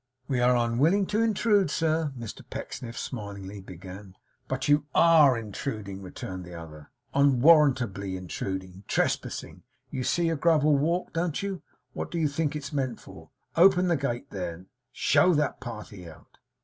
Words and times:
'We 0.27 0.39
are 0.41 0.55
unwilling 0.55 1.05
to 1.13 1.21
intrude, 1.21 1.69
sir,' 1.69 2.11
Mr 2.17 2.41
Pecksniff 2.49 2.97
smilingly 2.97 3.61
began. 3.61 4.15
'But 4.47 4.67
you 4.67 4.87
ARE 4.95 5.37
intruding,' 5.37 6.01
returned 6.01 6.43
the 6.43 6.55
other, 6.55 6.89
'unwarrantably 7.13 8.17
intruding. 8.17 8.83
Trespassing. 8.87 9.61
You 9.91 10.03
see 10.03 10.29
a 10.31 10.35
gravel 10.35 10.75
walk, 10.75 11.13
don't 11.13 11.43
you? 11.43 11.61
What 11.93 12.09
do 12.09 12.17
you 12.17 12.27
think 12.29 12.55
it's 12.55 12.73
meant 12.73 12.99
for? 12.99 13.29
Open 13.55 13.89
the 13.89 13.95
gate 13.95 14.31
there! 14.31 14.65
Show 14.91 15.35
that 15.35 15.59
party 15.61 16.09
out! 16.09 16.39